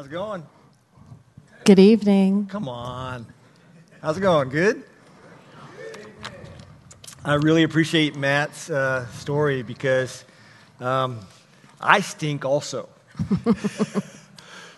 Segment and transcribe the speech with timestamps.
[0.00, 0.46] How's it going?
[1.66, 2.46] Good evening.
[2.46, 3.26] Come on.
[4.00, 4.48] How's it going?
[4.48, 4.82] Good?
[7.22, 10.24] I really appreciate Matt's uh, story because
[10.80, 11.20] um,
[11.78, 12.88] I stink also.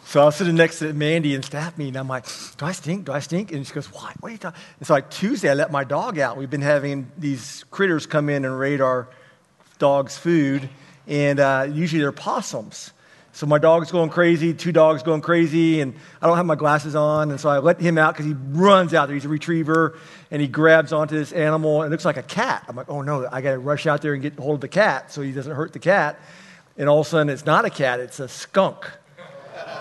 [0.06, 1.94] so I was sitting next to Mandy and staff meeting.
[1.94, 2.26] I'm like,
[2.56, 3.04] do I stink?
[3.04, 3.52] Do I stink?
[3.52, 4.20] And she goes, what?
[4.20, 4.60] What are you talking?
[4.80, 6.36] And so like Tuesday, I let my dog out.
[6.36, 9.06] We've been having these critters come in and raid our
[9.78, 10.68] dog's food,
[11.06, 12.90] and uh, usually they're possums.
[13.34, 16.94] So my dog's going crazy, two dogs going crazy, and I don't have my glasses
[16.94, 17.30] on.
[17.30, 19.14] And so I let him out because he runs out there.
[19.14, 19.98] He's a retriever,
[20.30, 22.64] and he grabs onto this animal, and it looks like a cat.
[22.68, 24.68] I'm like, oh no, I got to rush out there and get hold of the
[24.68, 26.20] cat so he doesn't hurt the cat.
[26.76, 28.90] And all of a sudden, it's not a cat, it's a skunk.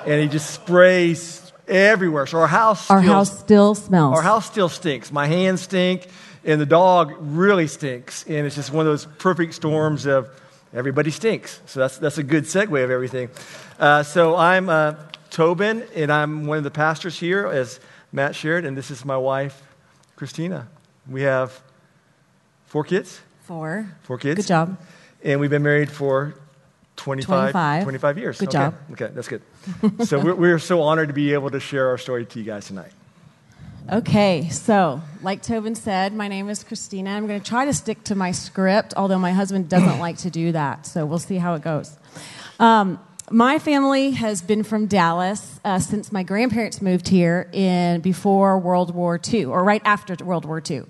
[0.05, 2.25] And he just sprays everywhere.
[2.27, 4.15] So our house Our still, house still smells.
[4.15, 5.11] our house still stinks.
[5.11, 6.07] My hands stink,
[6.45, 8.23] and the dog really stinks.
[8.23, 10.29] And it's just one of those perfect storms of
[10.73, 11.61] everybody stinks.
[11.65, 13.29] So that's, that's a good segue of everything.
[13.79, 14.95] Uh, so I'm uh,
[15.29, 17.79] Tobin, and I'm one of the pastors here, as
[18.11, 19.61] Matt shared, and this is my wife,
[20.15, 20.67] Christina.
[21.09, 21.61] We have
[22.65, 23.87] four kids, Four.
[24.03, 24.37] four kids.
[24.37, 24.77] Good job.
[25.23, 26.35] And we've been married for
[26.97, 27.83] 25, 25.
[27.83, 28.39] 25 years.
[28.39, 28.57] Good okay.
[28.57, 28.75] job.
[28.91, 29.41] Okay, that's good.
[30.05, 32.67] so we're, we're so honored to be able to share our story to you guys
[32.67, 32.91] tonight.
[33.91, 37.09] Okay, so like Tobin said, my name is Christina.
[37.09, 40.29] I'm going to try to stick to my script, although my husband doesn't like to
[40.29, 40.85] do that.
[40.85, 41.97] So we'll see how it goes.
[42.57, 48.57] Um, my family has been from Dallas uh, since my grandparents moved here in before
[48.59, 50.83] World War II, or right after World War II.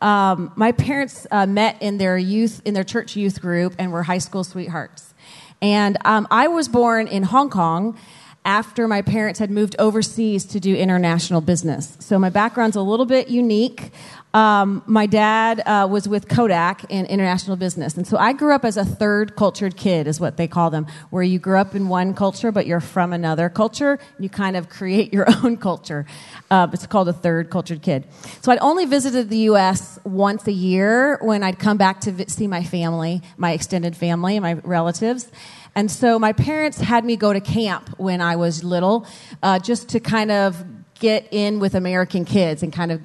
[0.00, 4.04] Um, my parents uh, met in their youth in their church youth group and were
[4.04, 5.12] high school sweethearts.
[5.60, 7.98] And um, I was born in Hong Kong
[8.44, 11.96] after my parents had moved overseas to do international business.
[12.00, 13.92] So my background's a little bit unique.
[14.34, 17.96] Um, my dad uh, was with Kodak in international business.
[17.96, 20.86] And so I grew up as a third cultured kid, is what they call them,
[21.10, 23.92] where you grew up in one culture, but you're from another culture.
[24.16, 26.06] And You kind of create your own culture.
[26.50, 28.06] Uh, it's called a third cultured kid.
[28.40, 29.98] So I'd only visited the U.S.
[30.02, 34.40] once a year when I'd come back to vi- see my family, my extended family,
[34.40, 35.30] my relatives.
[35.74, 39.06] And so my parents had me go to camp when I was little,
[39.42, 40.64] uh, just to kind of
[40.98, 43.00] get in with American kids and kind of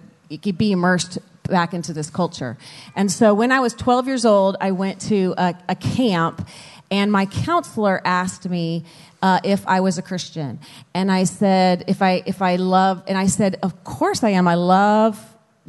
[0.58, 2.58] be immersed back into this culture.
[2.96, 6.48] And so when I was 12 years old, I went to a, a camp,
[6.92, 8.84] and my counselor asked me
[9.22, 10.60] uh, if I was a Christian.
[10.94, 14.48] And I said, if I, if I love, and I said, of course I am.
[14.48, 15.20] I love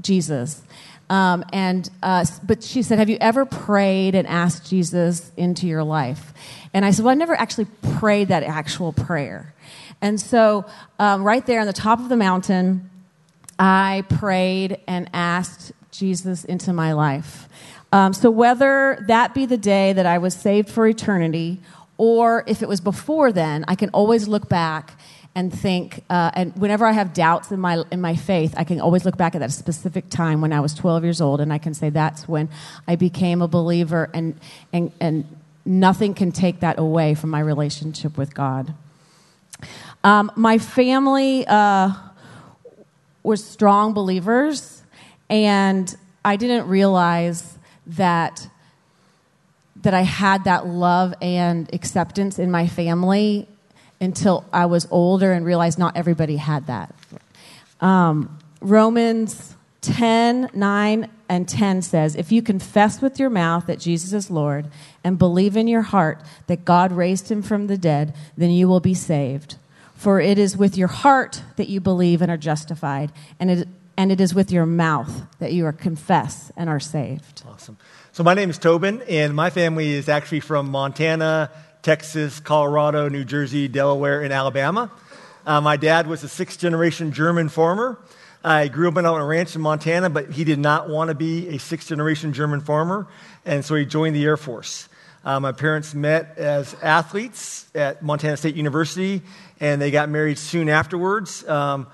[0.00, 0.62] Jesus.
[1.10, 5.82] Um, and uh, but she said, "Have you ever prayed and asked Jesus into your
[5.82, 6.34] life?"
[6.74, 7.66] And I said, "Well, I never actually
[7.98, 9.54] prayed that actual prayer."
[10.00, 10.66] And so,
[10.98, 12.90] um, right there on the top of the mountain,
[13.58, 17.48] I prayed and asked Jesus into my life.
[17.92, 21.60] Um, so whether that be the day that I was saved for eternity,
[21.96, 24.97] or if it was before then, I can always look back
[25.34, 28.80] and think, uh, and whenever I have doubts in my, in my faith, I can
[28.80, 31.58] always look back at that specific time when I was 12 years old, and I
[31.58, 32.48] can say that's when
[32.88, 34.38] I became a believer, and,
[34.72, 38.74] and, and nothing can take that away from my relationship with God.
[40.02, 41.92] Um, my family uh,
[43.22, 44.82] was strong believers,
[45.28, 48.48] and I didn't realize that
[49.82, 53.46] that I had that love and acceptance in my family
[54.00, 56.94] until I was older and realized not everybody had that.
[57.80, 64.12] Um, Romans 10, 9, and 10 says, If you confess with your mouth that Jesus
[64.12, 64.70] is Lord
[65.04, 68.80] and believe in your heart that God raised him from the dead, then you will
[68.80, 69.56] be saved.
[69.94, 74.12] For it is with your heart that you believe and are justified, and it, and
[74.12, 77.42] it is with your mouth that you are confess and are saved.
[77.48, 77.76] Awesome.
[78.12, 81.50] So my name is Tobin, and my family is actually from Montana,
[81.88, 84.90] Texas, Colorado, New Jersey, Delaware, and Alabama.
[85.46, 87.98] Uh, my dad was a sixth generation German farmer.
[88.44, 91.48] I grew up on a ranch in Montana, but he did not want to be
[91.48, 93.06] a sixth generation German farmer,
[93.46, 94.90] and so he joined the Air Force.
[95.24, 99.22] Uh, my parents met as athletes at Montana State University,
[99.58, 101.48] and they got married soon afterwards.
[101.48, 101.86] Um,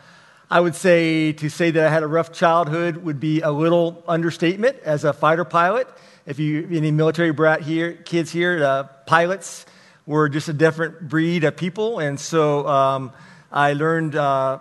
[0.51, 4.03] I would say to say that I had a rough childhood would be a little
[4.09, 5.87] understatement as a fighter pilot.
[6.27, 9.67] If you any military brat here, kids here, uh, pilots
[10.07, 13.13] were just a different breed of people, and so um,
[13.51, 14.59] I learned uh,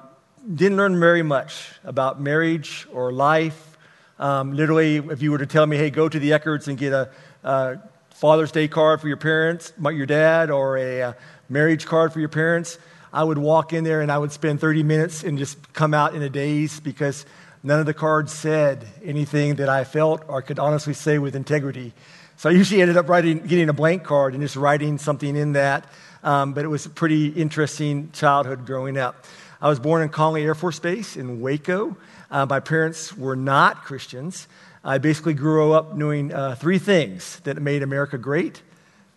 [0.54, 3.78] didn't learn very much about marriage or life.
[4.20, 6.94] Um, literally, if you were to tell me, "Hey, go to the Eckerds and get
[6.94, 7.10] a,
[7.44, 7.80] a
[8.12, 11.18] Father's Day card for your parents, your dad, or a, a
[11.50, 12.78] marriage card for your parents,"
[13.14, 16.16] I would walk in there and I would spend 30 minutes and just come out
[16.16, 17.28] in a daze because
[17.62, 21.94] none of the cards said anything that I felt or could honestly say with integrity.
[22.38, 25.54] So I usually ended up writing, getting a blank card and just writing something in
[25.54, 25.86] that
[26.24, 29.26] Um, but it was a pretty interesting childhood growing up.
[29.62, 31.98] I was born in Connally Air Force Base in Waco.
[32.32, 34.48] Uh, my parents were not Christians.
[34.86, 38.62] I basically grew up knowing uh, three things that made America great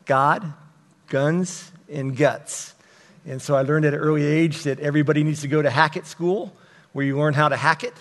[0.04, 0.52] God,
[1.08, 2.74] guns, and guts.
[3.24, 6.06] And so I learned at an early age that everybody needs to go to Hackett
[6.06, 6.52] School,
[6.92, 7.94] where you learn how to hack it.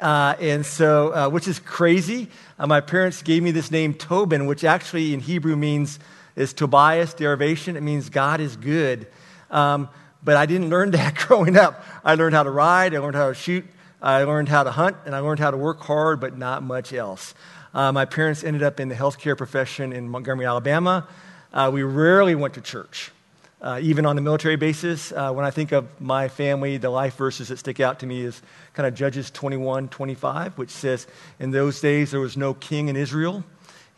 [0.00, 2.28] Uh, and so, uh, which is crazy.
[2.58, 5.98] Uh, my parents gave me this name Tobin, which actually in Hebrew means
[6.36, 7.76] is Tobias derivation.
[7.76, 9.06] It means God is good.
[9.50, 9.90] Um,
[10.22, 11.84] but I didn't learn that growing up.
[12.04, 13.64] I learned how to ride, I learned how to shoot,
[14.00, 16.92] I learned how to hunt, and I learned how to work hard, but not much
[16.92, 17.34] else.
[17.74, 21.06] Uh, my parents ended up in the healthcare profession in Montgomery, Alabama.
[21.52, 23.12] Uh, we rarely went to church.
[23.62, 27.16] Uh, even on the military basis, uh, when I think of my family, the life
[27.16, 28.40] verses that stick out to me is
[28.72, 31.06] kind of Judges 21 25, which says,
[31.38, 33.44] In those days there was no king in Israel,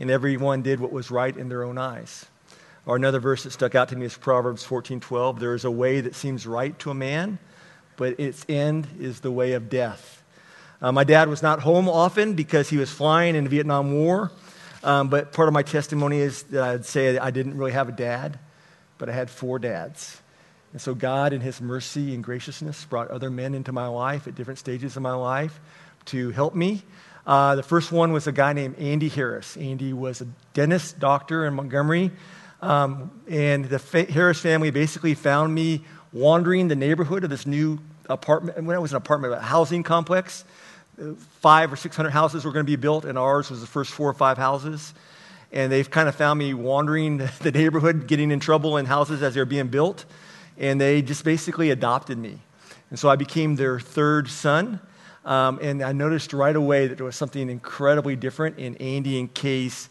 [0.00, 2.26] and everyone did what was right in their own eyes.
[2.86, 5.38] Or another verse that stuck out to me is Proverbs 14 12.
[5.38, 7.38] There is a way that seems right to a man,
[7.96, 10.24] but its end is the way of death.
[10.80, 14.32] Uh, my dad was not home often because he was flying in the Vietnam War.
[14.82, 17.92] Um, but part of my testimony is that I'd say I didn't really have a
[17.92, 18.40] dad
[19.02, 20.22] but I had four dads.
[20.70, 24.36] And so God, in His mercy and graciousness, brought other men into my life at
[24.36, 25.58] different stages of my life
[26.04, 26.84] to help me.
[27.26, 29.56] Uh, the first one was a guy named Andy Harris.
[29.56, 32.12] Andy was a dentist doctor in Montgomery.
[32.60, 35.82] Um, and the Harris family basically found me
[36.12, 38.64] wandering the neighborhood of this new apartment.
[38.64, 40.44] When it was an apartment, a housing complex,
[41.40, 43.90] five or six hundred houses were going to be built, and ours was the first
[43.90, 44.94] four or five houses
[45.52, 49.34] and they've kind of found me wandering the neighborhood, getting in trouble in houses as
[49.34, 50.04] they're being built,
[50.58, 52.38] and they just basically adopted me.
[52.90, 54.80] And so I became their third son.
[55.24, 59.32] Um, and I noticed right away that there was something incredibly different in Andy and
[59.32, 59.88] Kay's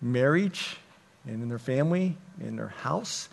[0.00, 0.78] marriage
[1.26, 3.28] and in their family, in their house.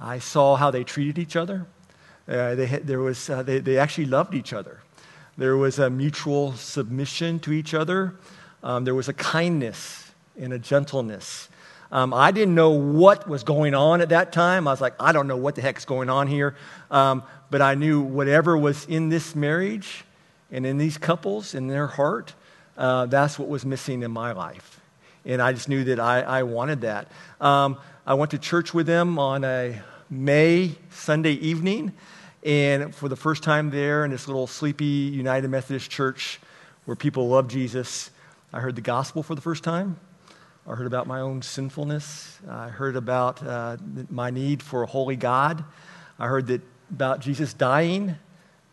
[0.00, 1.66] I saw how they treated each other.
[2.26, 4.80] Uh, they, there was, uh, they, they actually loved each other.
[5.36, 8.14] There was a mutual submission to each other.
[8.62, 10.05] Um, there was a kindness
[10.36, 11.48] in a gentleness.
[11.92, 14.66] Um, I didn't know what was going on at that time.
[14.66, 16.56] I was like, I don't know what the heck's going on here.
[16.90, 20.04] Um, but I knew whatever was in this marriage
[20.50, 22.34] and in these couples, in their heart,
[22.76, 24.80] uh, that's what was missing in my life.
[25.24, 27.10] And I just knew that I, I wanted that.
[27.40, 29.80] Um, I went to church with them on a
[30.10, 31.92] May Sunday evening.
[32.44, 36.40] And for the first time there in this little sleepy United Methodist church
[36.84, 38.10] where people love Jesus,
[38.52, 39.98] I heard the gospel for the first time.
[40.68, 42.40] I heard about my own sinfulness.
[42.50, 43.76] I heard about uh,
[44.10, 45.62] my need for a holy God.
[46.18, 46.60] I heard that
[46.90, 48.16] about Jesus dying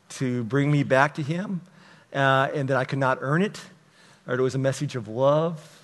[0.09, 1.61] to bring me back to Him,
[2.11, 3.61] uh, and that I could not earn it.
[4.25, 5.83] Or it was a message of love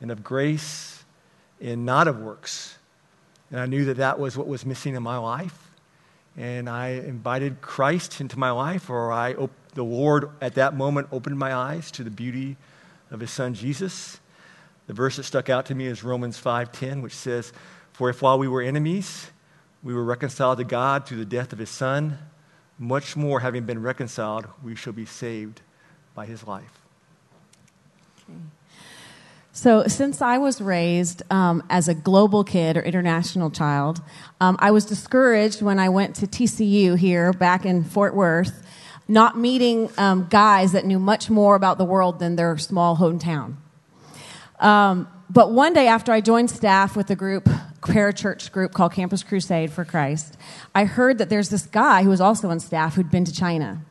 [0.00, 1.02] and of grace
[1.60, 2.78] and not of works.
[3.50, 5.68] And I knew that that was what was missing in my life.
[6.36, 9.34] And I invited Christ into my life, or I,
[9.74, 12.56] the Lord at that moment opened my eyes to the beauty
[13.10, 14.20] of His Son Jesus
[14.86, 17.52] the verse that stuck out to me is Romans 5:10, which says,
[17.92, 19.30] "For if while we were enemies,
[19.82, 22.18] we were reconciled to God through the death of his son,
[22.78, 25.60] much more having been reconciled, we shall be saved
[26.14, 26.80] by his life."
[28.28, 28.38] Okay.
[29.56, 34.02] So, since I was raised um, as a global kid or international child,
[34.40, 38.66] um, I was discouraged when I went to TCU here back in Fort Worth,
[39.06, 43.54] not meeting um, guys that knew much more about the world than their small hometown.
[44.60, 47.48] Um, but one day after I joined staff with a group,
[47.80, 50.36] parachurch group called Campus Crusade for Christ,
[50.74, 53.84] I heard that there's this guy who was also on staff who'd been to China.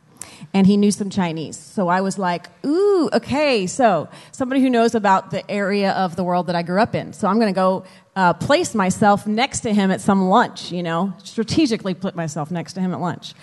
[0.54, 1.58] And he knew some Chinese.
[1.58, 6.24] So I was like, ooh, okay, so somebody who knows about the area of the
[6.24, 7.14] world that I grew up in.
[7.14, 7.86] So I'm going to go
[8.16, 12.74] uh, place myself next to him at some lunch, you know, strategically put myself next
[12.74, 13.34] to him at lunch.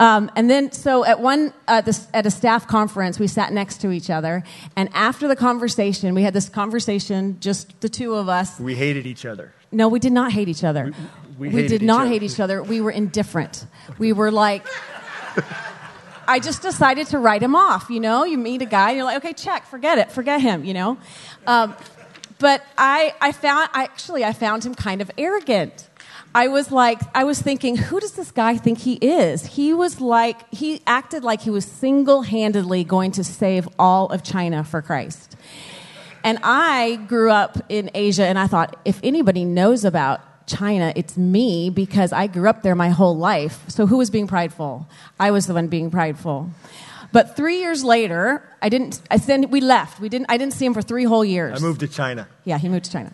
[0.00, 3.80] Um, and then, so at one, uh, this, at a staff conference, we sat next
[3.82, 4.42] to each other.
[4.74, 8.58] And after the conversation, we had this conversation, just the two of us.
[8.58, 9.54] We hated each other.
[9.70, 10.92] No, we did not hate each other.
[11.38, 12.10] We, we, we did not other.
[12.10, 12.62] hate each other.
[12.62, 13.66] We were indifferent.
[13.98, 14.66] We were like,
[16.28, 17.90] I just decided to write him off.
[17.90, 20.64] You know, you meet a guy, and you're like, okay, check, forget it, forget him.
[20.64, 20.98] You know,
[21.46, 21.74] um,
[22.38, 25.88] but I, I found actually I found him kind of arrogant.
[26.34, 29.46] I was like, I was thinking, who does this guy think he is?
[29.46, 34.22] He was like, he acted like he was single handedly going to save all of
[34.22, 35.36] China for Christ.
[36.22, 41.16] And I grew up in Asia, and I thought, if anybody knows about China, it's
[41.16, 43.62] me because I grew up there my whole life.
[43.68, 44.88] So who was being prideful?
[45.20, 46.50] I was the one being prideful.
[47.12, 49.00] But three years later, I didn't.
[49.10, 50.00] I then we left.
[50.00, 50.26] We didn't.
[50.28, 51.62] I didn't see him for three whole years.
[51.62, 52.28] I moved to China.
[52.44, 53.12] Yeah, he moved to China,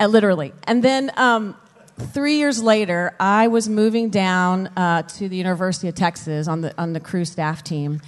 [0.00, 0.52] uh, literally.
[0.64, 1.54] And then um,
[1.98, 6.80] three years later, I was moving down uh, to the University of Texas on the,
[6.80, 8.00] on the Cru staff team.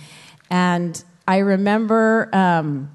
[0.48, 2.90] And I remember um,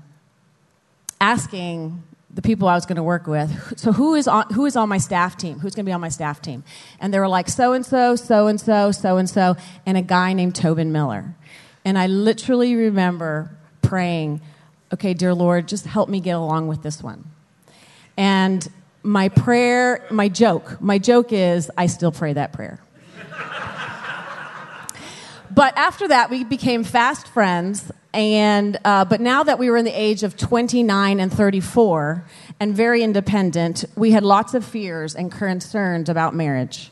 [1.22, 2.04] asking
[2.36, 4.90] the people I was going to work with, so who is, on, who is on
[4.90, 5.60] my staff team?
[5.60, 6.64] Who's going to be on my staff team?
[7.00, 10.02] And they were like, so and so, so and so, so and so, and a
[10.02, 11.34] guy named Tobin Miller.
[11.86, 14.42] And I literally remember praying,
[14.94, 17.24] okay, dear Lord, just help me get along with this one.
[18.18, 18.68] And
[19.02, 22.82] my prayer, my joke, my joke is I still pray that prayer.
[25.52, 27.92] but after that, we became fast friends.
[28.16, 32.24] And, uh, but now that we were in the age of 29 and 34
[32.62, 36.92] and very independent, we had lots of fears and concerns about marriage.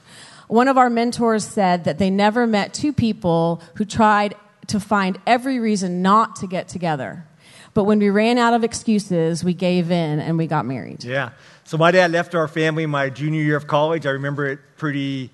[0.50, 4.36] One of our mentors said that they never met two people who tried
[4.68, 7.25] to find every reason not to get together.
[7.74, 11.06] But when we ran out of excuses, we gave in and we got married.
[11.06, 11.30] Yeah.
[11.63, 14.06] So my dad left our family my junior year of college.
[14.06, 15.30] I remember it pretty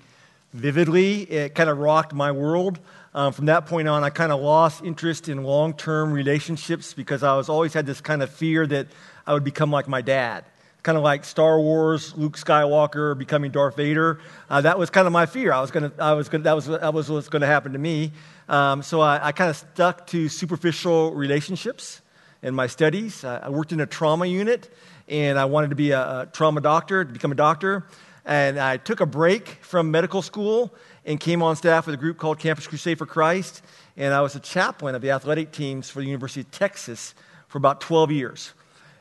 [0.52, 1.22] vividly.
[1.22, 2.78] It kind of rocked my world.
[3.12, 7.24] Um, from that point on, I kind of lost interest in long term relationships because
[7.24, 8.86] I was always had this kind of fear that
[9.26, 10.44] I would become like my dad.
[10.84, 14.20] Kind of like Star Wars, Luke Skywalker becoming Darth Vader.
[14.48, 15.52] Uh, that was kind of my fear.
[15.52, 17.78] I was gonna, I was gonna, that was, that was what's going to happen to
[17.78, 18.12] me.
[18.48, 22.02] Um, so I, I kind of stuck to superficial relationships
[22.42, 23.24] in my studies.
[23.24, 24.72] I worked in a trauma unit,
[25.08, 27.86] and I wanted to be a, a trauma doctor, to become a doctor.
[28.24, 32.18] And I took a break from medical school and came on staff with a group
[32.18, 33.62] called Campus Crusade for Christ.
[33.96, 37.14] And I was a chaplain of the athletic teams for the University of Texas
[37.48, 38.52] for about 12 years.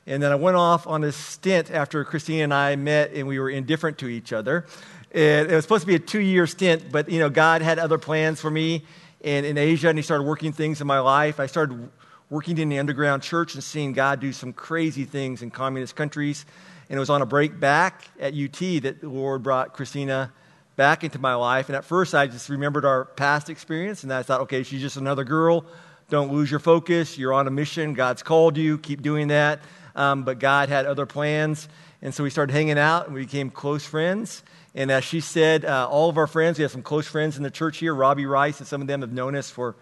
[0.08, 3.40] And then I went off on a stint after Christine and I met and we
[3.40, 4.66] were indifferent to each other.
[5.12, 7.80] And it was supposed to be a two year stint, but you know, God had
[7.80, 8.86] other plans for me
[9.24, 11.40] and in Asia and He started working things in my life.
[11.40, 11.90] I started
[12.30, 16.46] working in the underground church and seeing God do some crazy things in communist countries.
[16.90, 20.32] And it was on a break back at UT that the Lord brought Christina
[20.80, 21.68] back into my life.
[21.68, 24.96] And at first, I just remembered our past experience, and I thought, okay, she's just
[24.96, 25.66] another girl.
[26.10, 27.18] Don't lose your focus.
[27.18, 27.94] You're on a mission.
[27.94, 28.78] God's called you.
[28.78, 29.60] Keep doing that.
[29.94, 31.68] Um, but God had other plans.
[32.02, 34.42] And so we started hanging out, and we became close friends.
[34.74, 37.44] And as she said, uh, all of our friends, we have some close friends in
[37.44, 37.94] the church here.
[37.94, 39.76] Robbie Rice and some of them have known us for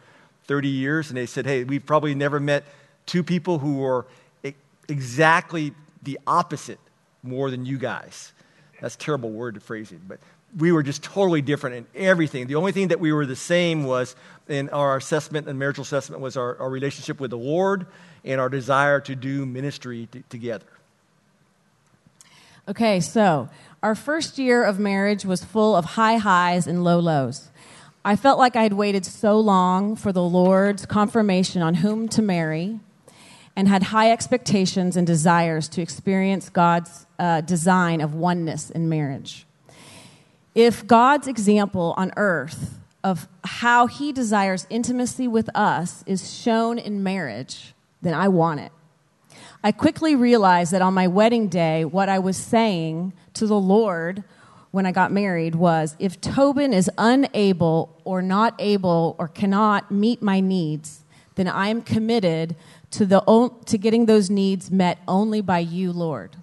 [0.45, 2.63] 30 years, and they said, hey, we've probably never met
[3.05, 4.07] two people who were
[4.87, 6.79] exactly the opposite
[7.21, 8.33] more than you guys.
[8.81, 10.19] That's a terrible word to phrase it, but
[10.55, 12.47] we were just totally different in everything.
[12.47, 14.15] The only thing that we were the same was
[14.47, 17.87] in our assessment and marital assessment was our, our relationship with the Lord
[18.23, 20.65] and our desire to do ministry t- together.
[22.67, 23.49] Okay, so
[23.83, 27.49] our first year of marriage was full of high highs and low lows.
[28.03, 32.21] I felt like I had waited so long for the Lord's confirmation on whom to
[32.21, 32.79] marry
[33.55, 39.46] and had high expectations and desires to experience God's uh, design of oneness in marriage.
[40.57, 47.03] If God's example on earth of how he desires intimacy with us is shown in
[47.03, 48.71] marriage, then I want it.
[49.63, 54.23] I quickly realized that on my wedding day, what I was saying to the Lord
[54.71, 60.23] when I got married was if Tobin is unable or not able or cannot meet
[60.23, 61.01] my needs,
[61.35, 62.55] then I am committed
[62.89, 66.35] to, the, to getting those needs met only by you, Lord.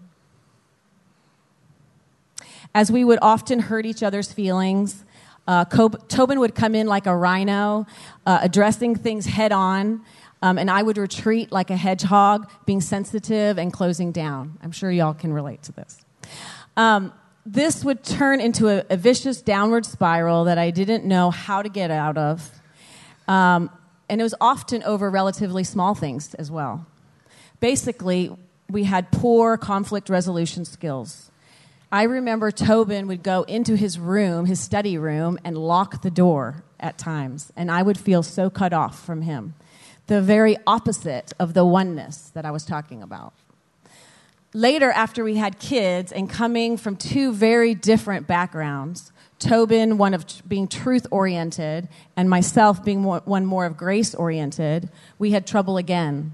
[2.74, 5.04] As we would often hurt each other's feelings,
[5.46, 7.86] uh, Tobin would come in like a rhino,
[8.26, 10.02] uh, addressing things head on,
[10.42, 14.58] um, and I would retreat like a hedgehog, being sensitive and closing down.
[14.62, 16.04] I'm sure y'all can relate to this.
[16.76, 17.12] Um,
[17.46, 21.68] this would turn into a, a, vicious downward spiral that I didn't know how to
[21.68, 22.50] get out of.
[23.28, 23.70] Um,
[24.08, 26.86] and it was often over relatively small things as well.
[27.60, 28.34] Basically,
[28.68, 31.30] we had poor conflict resolution skills.
[31.94, 36.64] I remember Tobin would go into his room, his study room, and lock the door
[36.80, 39.54] at times, and I would feel so cut off from him.
[40.08, 43.32] The very opposite of the oneness that I was talking about
[44.52, 50.26] later, after we had kids and coming from two very different backgrounds, Tobin, one of
[50.48, 54.88] being truth oriented, and myself being one more of grace oriented,
[55.20, 56.32] we had trouble again.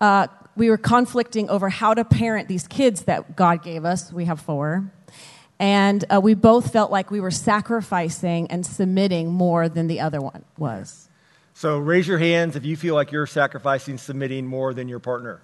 [0.00, 4.12] Uh, we were conflicting over how to parent these kids that God gave us.
[4.12, 4.90] We have four.
[5.58, 10.20] And uh, we both felt like we were sacrificing and submitting more than the other
[10.20, 11.08] one was.
[11.54, 15.40] So raise your hands if you feel like you're sacrificing, submitting more than your partner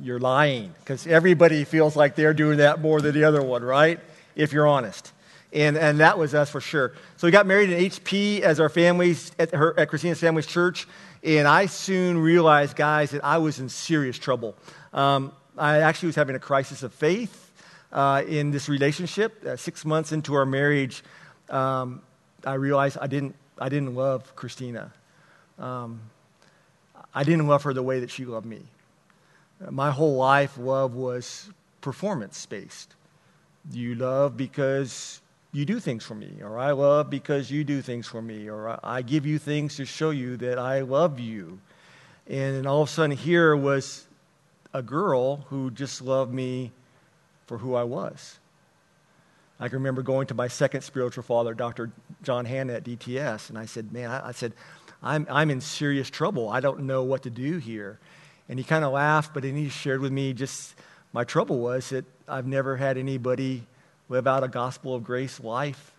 [0.00, 4.00] you're lying because everybody feels like they're doing that more than the other one, right?
[4.34, 5.12] If you're honest.
[5.52, 6.94] And, and that was us for sure.
[7.18, 9.90] So we got married in HP as our families at, her, at
[10.46, 10.88] church.
[11.24, 14.56] And I soon realized, guys, that I was in serious trouble.
[14.92, 17.38] Um, I actually was having a crisis of faith.
[17.92, 21.04] uh, in this relationship, uh, six months into our marriage,
[21.50, 22.02] um,
[22.44, 24.92] I realized I didn't, I didn't love Christina.
[25.58, 26.00] Um,
[27.14, 28.62] I didn't love her the way that she loved me.
[29.70, 31.50] My whole life, love was
[31.82, 32.94] performance based.
[33.70, 35.20] You love because
[35.52, 38.78] you do things for me, or I love because you do things for me, or
[38.82, 41.60] I give you things to show you that I love you.
[42.26, 44.06] And all of a sudden, here was
[44.72, 46.72] a girl who just loved me
[47.46, 48.38] for who I was.
[49.60, 51.90] I can remember going to my second spiritual father, Dr.
[52.22, 54.54] John Hannah at DTS, and I said, Man, I, I said,
[55.02, 56.48] I'm, I'm in serious trouble.
[56.48, 57.98] I don't know what to do here.
[58.48, 60.74] And he kind of laughed, but then he shared with me just
[61.12, 63.66] my trouble was that I've never had anybody
[64.12, 65.92] live out a gospel of grace life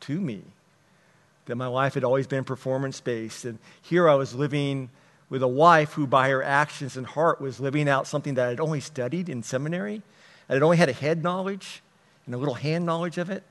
[0.00, 0.40] to me.
[1.44, 3.44] That my life had always been performance based.
[3.44, 4.88] And here I was living
[5.28, 8.60] with a wife who, by her actions and heart, was living out something that I'd
[8.60, 10.00] only studied in seminary.
[10.48, 11.82] I had only had a head knowledge
[12.24, 13.42] and a little hand knowledge of it,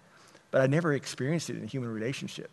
[0.50, 2.50] but I never experienced it in a human relationship.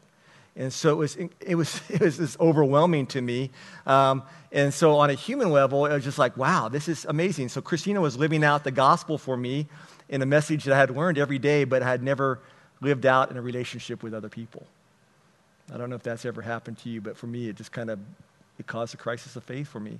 [0.56, 3.50] And so it was, it was, it was just overwhelming to me.
[3.86, 7.48] Um, and so on a human level, it was just like, wow, this is amazing.
[7.48, 9.66] So Christina was living out the gospel for me
[10.08, 12.40] in a message that I had learned every day, but I had never
[12.80, 14.66] lived out in a relationship with other people.
[15.72, 17.90] I don't know if that's ever happened to you, but for me, it just kind
[17.90, 17.98] of
[18.58, 19.98] it caused a crisis of faith for me.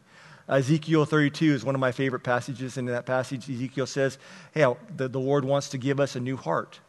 [0.48, 2.76] Ezekiel 32 is one of my favorite passages.
[2.76, 4.18] And in that passage, Ezekiel says,
[4.52, 6.80] Hey, the, the Lord wants to give us a new heart.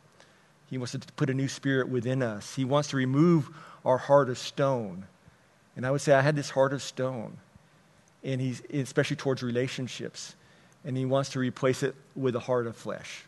[0.70, 2.56] He wants to put a new spirit within us.
[2.56, 3.50] He wants to remove
[3.86, 5.06] our heart of stone.
[5.76, 7.38] And I would say, I had this heart of stone,
[8.24, 10.36] and he's, especially towards relationships.
[10.86, 13.26] And he wants to replace it with a heart of flesh.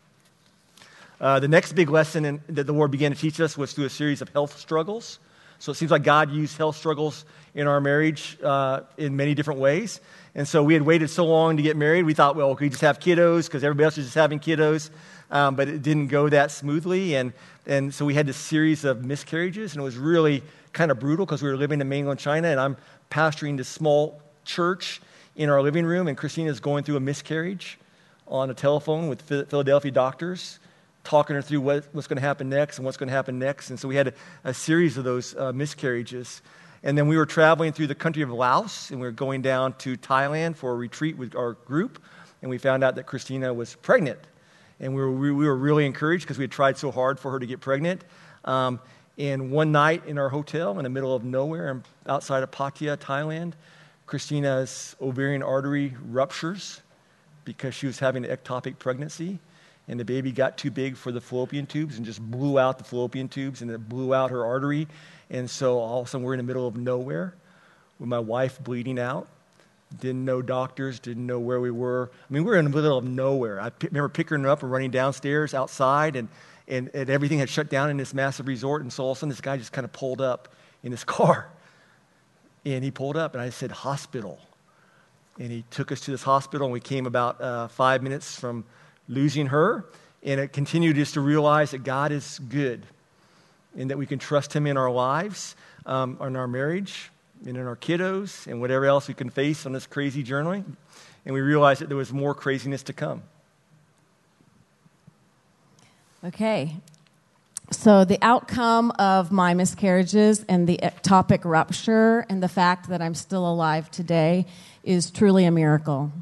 [1.19, 3.85] Uh, the next big lesson in, that the Lord began to teach us was through
[3.85, 5.19] a series of health struggles.
[5.59, 9.59] So it seems like God used health struggles in our marriage uh, in many different
[9.59, 9.99] ways.
[10.35, 12.81] And so we had waited so long to get married, we thought, well, we just
[12.81, 14.91] have kiddos because everybody else is just having kiddos.
[15.31, 17.15] Um, but it didn't go that smoothly.
[17.15, 17.33] And,
[17.65, 21.25] and so we had this series of miscarriages, and it was really kind of brutal
[21.25, 22.77] because we were living in mainland China, and I'm
[23.09, 25.01] pastoring this small church
[25.37, 27.79] in our living room, and Christina's going through a miscarriage
[28.27, 30.59] on a telephone with Philadelphia doctors
[31.05, 33.69] talking her through what, what's going to happen next and what's going to happen next.
[33.69, 36.41] And so we had a, a series of those uh, miscarriages.
[36.83, 39.73] And then we were traveling through the country of Laos, and we were going down
[39.75, 42.03] to Thailand for a retreat with our group.
[42.41, 44.19] And we found out that Christina was pregnant.
[44.81, 47.31] And we were, we, we were really encouraged because we had tried so hard for
[47.31, 48.03] her to get pregnant.
[48.43, 48.81] Um,
[49.17, 53.53] and one night in our hotel in the middle of nowhere outside of Pattaya, Thailand,
[54.07, 56.81] Christina's ovarian artery ruptures
[57.45, 59.39] because she was having an ectopic pregnancy
[59.87, 62.83] and the baby got too big for the fallopian tubes and just blew out the
[62.83, 64.87] fallopian tubes and it blew out her artery.
[65.29, 67.35] And so all of a sudden we're in the middle of nowhere
[67.99, 69.27] with my wife bleeding out.
[69.99, 72.11] Didn't know doctors, didn't know where we were.
[72.13, 73.61] I mean, we were in the middle of nowhere.
[73.61, 76.27] I p- remember picking her up and running downstairs outside, and,
[76.67, 78.81] and, and everything had shut down in this massive resort.
[78.81, 80.49] And so all of a sudden, this guy just kind of pulled up
[80.83, 81.49] in his car.
[82.65, 84.39] And he pulled up, and I said, Hospital.
[85.39, 88.65] And he took us to this hospital, and we came about uh, five minutes from
[89.07, 89.85] losing her.
[90.23, 92.85] And it continued just to realize that God is good
[93.77, 97.11] and that we can trust Him in our lives, um, in our marriage,
[97.45, 100.63] and in our kiddos, and whatever else we can face on this crazy journey.
[101.25, 103.21] And we realized that there was more craziness to come.
[106.23, 106.75] Okay.
[107.69, 113.13] So, the outcome of my miscarriages and the ectopic rupture and the fact that I'm
[113.13, 114.45] still alive today
[114.85, 116.13] is truly a miracle.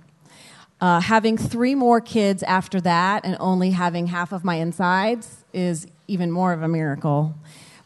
[0.81, 5.85] Uh, having three more kids after that and only having half of my insides is
[6.07, 7.35] even more of a miracle.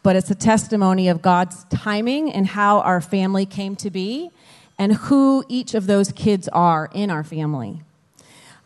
[0.04, 4.32] But it's a testimony of God's timing and how our family came to be
[4.78, 7.82] and who each of those kids are in our family.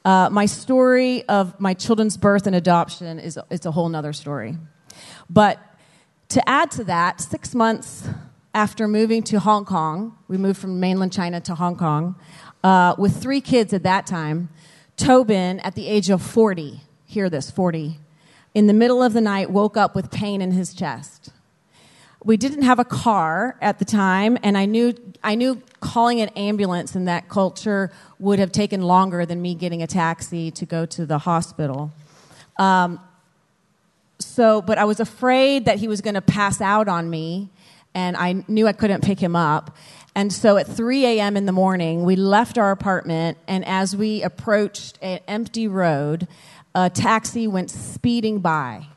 [0.06, 4.56] Uh, my story of my children's birth and adoption is it's a whole nother story.
[5.29, 5.59] But
[6.29, 8.07] to add to that, six months
[8.53, 12.15] after moving to Hong Kong, we moved from mainland China to Hong Kong,
[12.63, 14.49] uh, with three kids at that time.
[14.95, 17.99] Tobin, at the age of 40, hear this 40,
[18.53, 21.29] in the middle of the night woke up with pain in his chest.
[22.23, 26.29] We didn't have a car at the time, and I knew, I knew calling an
[26.29, 30.86] ambulance in that culture would have taken longer than me getting a taxi to go
[30.86, 31.91] to the hospital.
[32.57, 32.99] Um,
[34.23, 37.49] so, but I was afraid that he was going to pass out on me,
[37.93, 39.75] and I knew I couldn't pick him up.
[40.15, 41.38] And so at 3 a.m.
[41.38, 46.27] in the morning, we left our apartment, and as we approached an empty road,
[46.75, 48.88] a taxi went speeding by.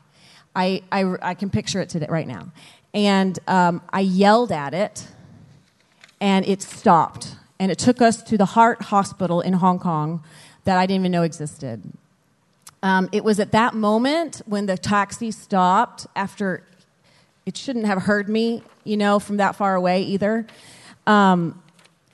[0.55, 2.51] I, I, I can picture it today, right now.
[2.93, 5.07] And um, I yelled at it,
[6.19, 7.35] and it stopped.
[7.59, 10.23] And it took us to the Heart Hospital in Hong Kong
[10.63, 11.83] that I didn't even know existed.
[12.87, 16.63] Um, it was at that moment when the taxi stopped after
[17.45, 20.47] it shouldn't have heard me, you know, from that far away either.
[21.05, 21.61] Um,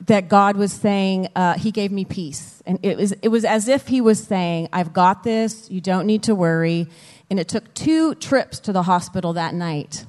[0.06, 2.60] that God was saying, uh, He gave me peace.
[2.66, 6.06] And it was, it was as if He was saying, I've got this, you don't
[6.06, 6.88] need to worry.
[7.30, 10.04] And it took two trips to the hospital that night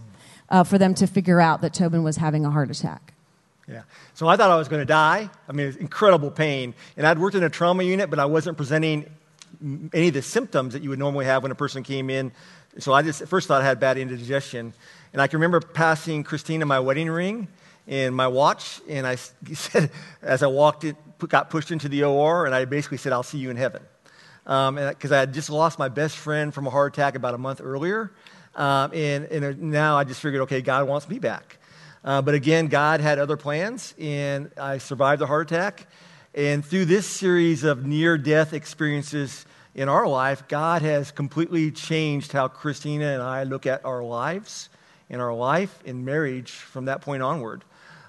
[0.49, 3.13] uh, for them to figure out that Tobin was having a heart attack.
[3.67, 3.83] Yeah.
[4.15, 5.29] So I thought I was going to die.
[5.47, 6.73] I mean, incredible pain.
[6.97, 9.05] And I'd worked in a trauma unit, but I wasn't presenting
[9.93, 12.31] any of the symptoms that you would normally have when a person came in.
[12.77, 14.73] So I just first thought I had bad indigestion.
[15.13, 17.47] And I can remember passing Christina my wedding ring
[17.87, 19.15] and my watch, and I
[19.53, 23.23] said, as I walked in, got pushed into the OR, and I basically said, I'll
[23.23, 23.81] see you in heaven.
[24.43, 27.37] Because um, I had just lost my best friend from a heart attack about a
[27.37, 28.11] month earlier.
[28.55, 31.57] Um, and, and, now I just figured, okay, God wants me back.
[32.03, 35.87] Uh, but again, God had other plans, and I survived the heart attack.
[36.35, 42.33] And through this series of near death experiences in our life, God has completely changed
[42.33, 44.67] how Christina and I look at our lives
[45.09, 47.63] and our life in marriage from that point onward.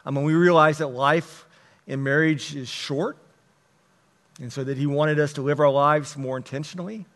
[0.05, 1.47] I mean, we realized that life
[1.87, 3.17] in marriage is short,
[4.41, 7.07] and so that He wanted us to live our lives more intentionally.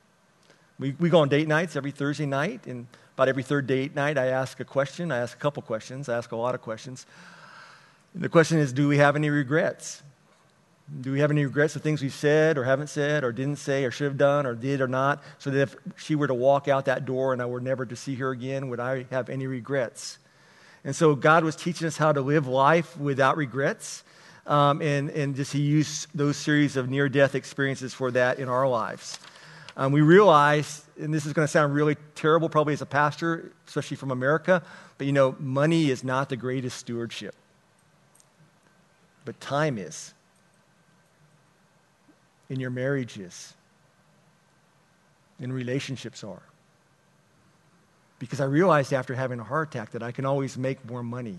[0.78, 4.16] We, we go on date nights every Thursday night, and about every third date night,
[4.16, 5.10] I ask a question.
[5.10, 6.08] I ask a couple questions.
[6.08, 7.04] I ask a lot of questions.
[8.14, 10.04] And the question is Do we have any regrets?
[11.02, 13.84] Do we have any regrets of things we've said or haven't said or didn't say
[13.84, 15.22] or should have done or did or not?
[15.38, 17.94] So that if she were to walk out that door and I were never to
[17.94, 20.18] see her again, would I have any regrets?
[20.82, 24.02] And so God was teaching us how to live life without regrets.
[24.46, 28.48] Um, and, and just He used those series of near death experiences for that in
[28.48, 29.18] our lives.
[29.76, 33.52] Um, we realized, and this is going to sound really terrible probably as a pastor,
[33.68, 34.62] especially from America,
[34.98, 37.34] but you know, money is not the greatest stewardship.
[39.24, 40.12] But time is.
[42.50, 43.54] In your marriages,
[45.38, 46.42] in relationships are.
[48.18, 51.38] Because I realized after having a heart attack that I can always make more money,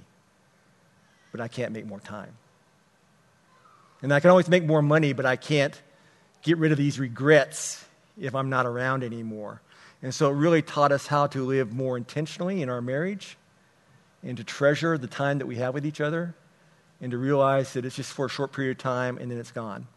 [1.32, 2.34] but I can't make more time.
[4.02, 5.80] And I can always make more money, but I can't
[6.42, 7.86] get rid of these regrets
[8.20, 9.62] if I'm not around anymore.
[10.02, 13.38] And so it really taught us how to live more intentionally in our marriage
[14.24, 16.34] and to treasure the time that we have with each other
[17.00, 19.52] and to realize that it's just for a short period of time and then it's
[19.52, 19.88] gone.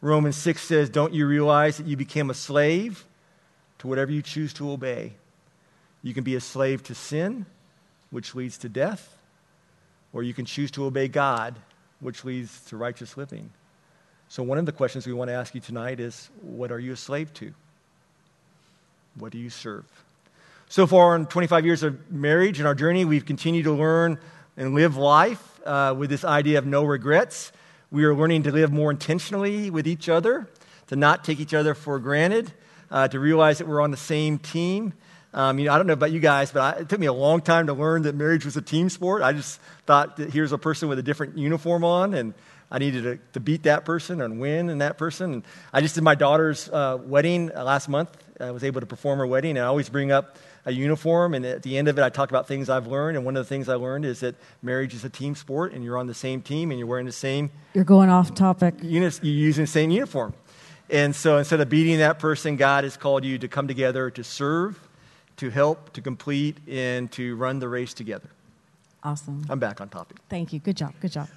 [0.00, 3.04] Romans 6 says, Don't you realize that you became a slave
[3.78, 5.14] to whatever you choose to obey?
[6.02, 7.46] You can be a slave to sin,
[8.10, 9.16] which leads to death,
[10.12, 11.56] or you can choose to obey God,
[12.00, 13.50] which leads to righteous living.
[14.28, 16.92] So, one of the questions we want to ask you tonight is what are you
[16.92, 17.52] a slave to?
[19.16, 19.84] What do you serve?
[20.68, 24.18] So far, in 25 years of marriage and our journey, we've continued to learn
[24.56, 27.52] and live life uh, with this idea of no regrets.
[27.90, 30.48] We are learning to live more intentionally with each other,
[30.88, 32.52] to not take each other for granted,
[32.90, 34.92] uh, to realize that we're on the same team,
[35.36, 37.12] um, you know, I don't know about you guys, but I, it took me a
[37.12, 39.22] long time to learn that marriage was a team sport.
[39.22, 42.32] I just thought that here's a person with a different uniform on, and
[42.70, 45.34] I needed to, to beat that person and win in that person.
[45.34, 45.44] And
[45.74, 48.16] I just did my daughter's uh, wedding uh, last month.
[48.40, 51.32] I was able to perform her wedding, and I always bring up a uniform.
[51.32, 53.16] And at the end of it, I talk about things I've learned.
[53.16, 55.82] And one of the things I learned is that marriage is a team sport, and
[55.82, 57.50] you're on the same team, and you're wearing the same.
[57.72, 58.74] You're going off topic.
[58.82, 60.34] You're using the same uniform.
[60.90, 64.22] And so instead of beating that person, God has called you to come together to
[64.22, 64.78] serve
[65.36, 68.28] to help, to complete, and to run the race together.
[69.02, 69.44] Awesome.
[69.48, 70.16] I'm back on topic.
[70.28, 70.58] Thank you.
[70.58, 70.94] Good job.
[71.00, 71.28] Good job.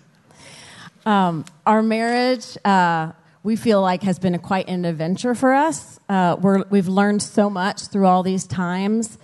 [1.06, 3.12] Um, our marriage, uh,
[3.43, 5.99] we feel like, has been a, quite an adventure for us.
[6.10, 6.36] Uh,
[6.69, 9.17] we have learned so much through all these times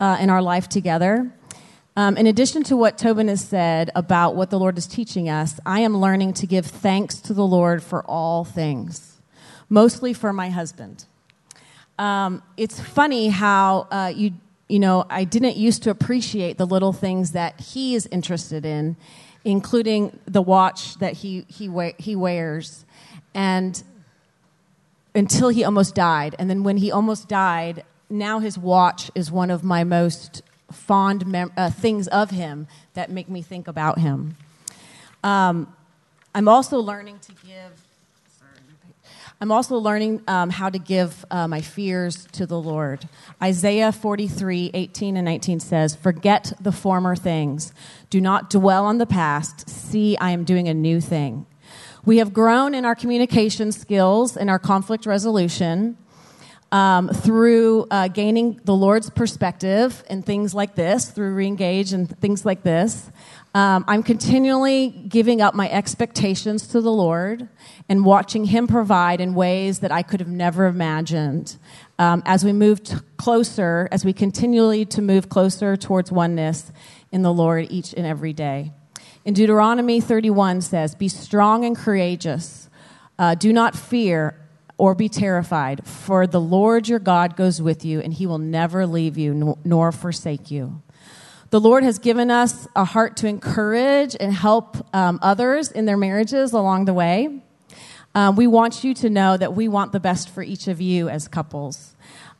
[0.00, 1.32] uh, in our life together.
[1.94, 5.60] Um, in addition to what Tobin has said about what the Lord is teaching us,
[5.66, 9.20] I am learning to give thanks to the Lord for all things,
[9.68, 11.04] mostly for my husband.
[11.98, 14.32] Um, it's funny how uh, you
[14.68, 18.96] you know I didn't used to appreciate the little things that he is interested in,
[19.44, 22.86] including the watch that he he he wears,
[23.34, 23.82] and
[25.14, 29.50] until he almost died, and then when he almost died, now his watch is one
[29.50, 34.36] of my most fond mem- uh, things of him that make me think about him.
[35.22, 35.74] Um,
[36.34, 37.82] I'm also learning to give
[39.42, 43.08] I'm also learning um, how to give uh, my fears to the Lord.
[43.42, 47.72] Isaiah 43, 18 and 19 says, Forget the former things.
[48.08, 49.68] Do not dwell on the past.
[49.68, 51.46] See, I am doing a new thing.
[52.04, 55.96] We have grown in our communication skills and our conflict resolution.
[56.72, 62.46] um, through uh, gaining the Lord's perspective and things like this, through reengage and things
[62.46, 63.10] like this.
[63.54, 67.46] Um, I'm continually giving up my expectations to the Lord
[67.90, 71.58] and watching Him provide in ways that I could have never imagined.
[71.98, 76.72] Um, as we move t- closer, as we continually to move closer towards oneness
[77.12, 78.72] in the Lord each and every day.
[79.24, 82.68] In Deuteronomy 31 says, "Be strong and courageous.
[83.18, 84.34] Uh, do not fear
[84.78, 88.86] or be terrified, for the Lord your God goes with you, and He will never
[88.86, 90.82] leave you nor forsake you."
[91.50, 95.98] The Lord has given us a heart to encourage and help um, others in their
[95.98, 97.42] marriages along the way.
[98.14, 101.08] Um, we want you to know that we want the best for each of you
[101.08, 101.94] as couples.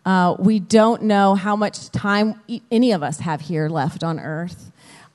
[0.04, 2.40] Uh, we don't know how much time
[2.70, 4.71] any of us have here left on earth,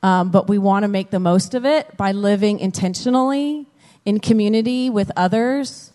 [0.07, 3.67] um, but we want to make the most of it by living intentionally
[4.05, 5.91] in community with others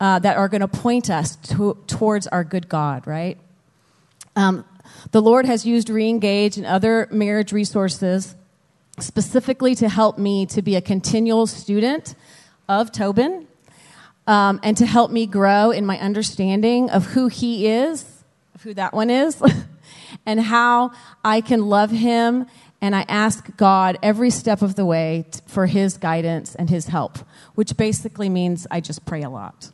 [0.00, 3.36] uh, that are going to point us to, towards our good God, right?
[4.34, 4.64] Um,
[5.10, 8.34] the Lord has used Reengage and other marriage resources
[8.98, 12.14] specifically to help me to be a continual student
[12.66, 13.46] of Tobin
[14.26, 18.06] um, and to help me grow in my understanding of who he is,
[18.54, 19.42] of who that one is,
[20.24, 20.92] and how
[21.22, 22.46] I can love him.
[22.82, 26.86] And I ask God every step of the way t- for his guidance and his
[26.86, 27.18] help,
[27.54, 29.70] which basically means I just pray a lot.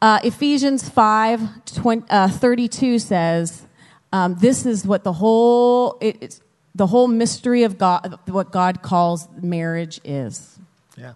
[0.00, 3.66] Uh, Ephesians 5 20, uh, 32 says,
[4.12, 6.40] um, this is what the whole it's
[6.74, 10.58] the whole mystery of God, what God calls marriage is.
[10.96, 11.14] Yeah.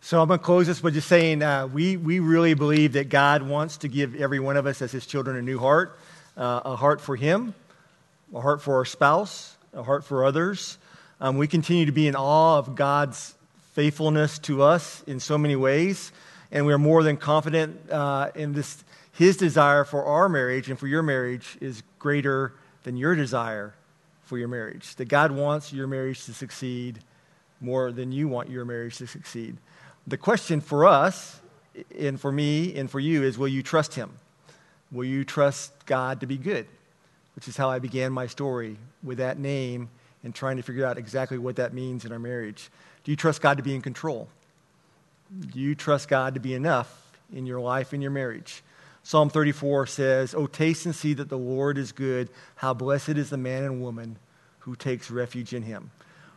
[0.00, 3.08] So I'm going to close this by just saying uh, we, we really believe that
[3.08, 5.98] God wants to give every one of us as his children a new heart,
[6.36, 7.54] uh, a heart for him,
[8.34, 10.78] a heart for our spouse, a heart for others.
[11.20, 13.34] Um, we continue to be in awe of God's
[13.72, 16.12] faithfulness to us in so many ways,
[16.52, 20.78] and we are more than confident uh, in this his desire for our marriage and
[20.78, 23.72] for your marriage is greater than your desire
[24.24, 24.96] for your marriage.
[24.96, 26.98] That God wants your marriage to succeed
[27.60, 29.56] more than you want your marriage to succeed.
[30.06, 31.40] The question for us,
[31.98, 34.10] and for me, and for you, is will you trust Him?
[34.90, 36.66] Will you trust God to be good?
[37.36, 39.88] Which is how I began my story with that name
[40.22, 42.70] and trying to figure out exactly what that means in our marriage.
[43.02, 44.28] Do you trust God to be in control?
[45.40, 48.62] Do you trust God to be enough in your life and your marriage?
[49.02, 52.30] Psalm 34 says, Oh, taste and see that the Lord is good.
[52.56, 54.16] How blessed is the man and woman
[54.60, 55.90] who takes refuge in him.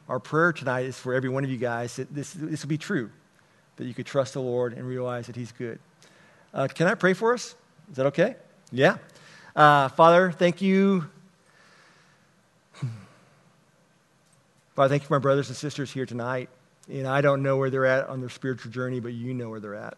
[0.10, 2.78] Our prayer tonight is for every one of you guys that this, this will be
[2.78, 3.10] true,
[3.78, 5.80] that you could trust the Lord and realize that he's good.
[6.54, 7.56] Uh, can I pray for us?
[7.90, 8.36] Is that okay?
[8.72, 8.98] Yeah.
[9.58, 11.04] Uh, Father, thank you.
[14.76, 16.50] Father, thank you for my brothers and sisters here tonight.
[16.88, 19.60] And I don't know where they're at on their spiritual journey, but you know where
[19.60, 19.98] they're at.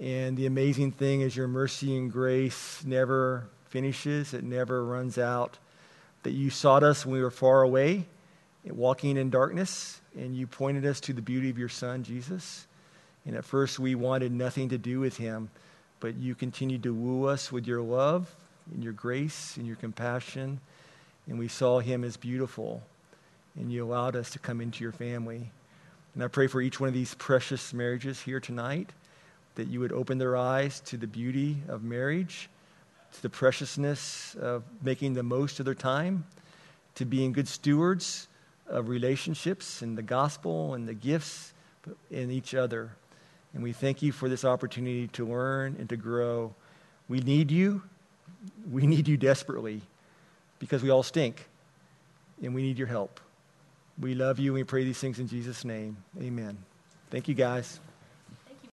[0.00, 5.58] And the amazing thing is, your mercy and grace never finishes, it never runs out.
[6.22, 8.06] That you sought us when we were far away,
[8.64, 12.68] walking in darkness, and you pointed us to the beauty of your Son, Jesus.
[13.26, 15.50] And at first, we wanted nothing to do with him,
[15.98, 18.32] but you continued to woo us with your love
[18.72, 20.60] and your grace and your compassion.
[21.26, 22.82] And we saw him as beautiful,
[23.56, 25.50] and you allowed us to come into your family.
[26.14, 28.90] And I pray for each one of these precious marriages here tonight
[29.54, 32.48] that you would open their eyes to the beauty of marriage,
[33.14, 36.24] to the preciousness of making the most of their time,
[36.94, 38.28] to being good stewards
[38.66, 41.52] of relationships and the gospel and the gifts
[42.10, 42.90] in each other.
[43.54, 46.54] And we thank you for this opportunity to learn and to grow.
[47.08, 47.82] We need you.
[48.70, 49.82] We need you desperately
[50.58, 51.48] because we all stink
[52.42, 53.20] and we need your help.
[54.00, 55.96] We love you and we pray these things in Jesus' name.
[56.20, 56.56] Amen.
[57.10, 57.80] Thank you, guys.